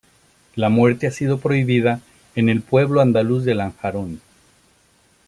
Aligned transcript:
La 0.55 0.69
muerte 0.69 1.05
ha 1.05 1.11
sido 1.11 1.37
prohibida 1.39 2.01
en 2.33 2.49
el 2.49 2.63
pueblo 2.63 3.01
andaluz 3.01 3.45
de 3.45 3.53
Lanjarón. 3.53 4.19